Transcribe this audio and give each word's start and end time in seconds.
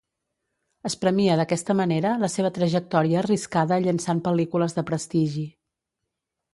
Es 0.89 0.95
premia 1.03 1.35
d'aquesta 1.39 1.75
manera 1.83 2.15
la 2.23 2.31
seva 2.37 2.51
trajectòria 2.57 3.21
arriscada 3.23 3.81
llançant 3.87 4.27
pel·lícules 4.31 4.79
de 4.81 4.89
prestigi. 4.93 5.49